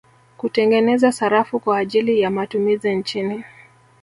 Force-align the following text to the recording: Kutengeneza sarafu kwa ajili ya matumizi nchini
Kutengeneza 0.37 1.11
sarafu 1.11 1.59
kwa 1.59 1.77
ajili 1.77 2.21
ya 2.21 2.29
matumizi 2.29 2.95
nchini 2.95 3.43